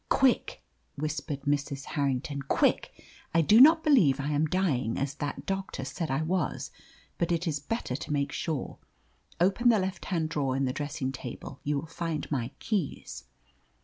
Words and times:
"Quick!" 0.09 0.63
whispered 0.95 1.41
Mrs. 1.43 1.83
Harrington, 1.83 2.41
"quick! 2.41 2.91
I 3.35 3.41
do 3.41 3.61
not 3.61 3.83
believe 3.83 4.19
I 4.19 4.29
am 4.31 4.47
dying, 4.47 4.97
as 4.97 5.13
that 5.13 5.45
doctor 5.45 5.85
said 5.85 6.09
I 6.09 6.23
was, 6.23 6.71
but 7.19 7.31
it 7.31 7.47
is 7.47 7.59
better 7.59 7.95
to 7.95 8.11
make 8.11 8.31
sure. 8.31 8.79
Open 9.39 9.69
the 9.69 9.77
left 9.77 10.05
hand 10.05 10.29
drawer 10.29 10.55
in 10.57 10.65
the 10.65 10.73
dressing 10.73 11.11
table; 11.11 11.59
you 11.63 11.77
will 11.77 11.85
find 11.85 12.31
my 12.31 12.49
keys." 12.57 13.25